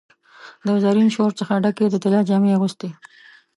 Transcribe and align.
د 0.65 0.67
زرین 0.83 1.09
شور 1.15 1.31
څخه 1.39 1.53
ډکي، 1.63 1.85
د 1.89 1.95
طلا 2.03 2.21
جامې 2.29 2.51
اغوستي 2.55 2.89